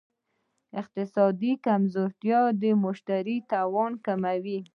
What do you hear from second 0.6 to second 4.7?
اقتصادي کمزورتیا د مشتري توان کموي.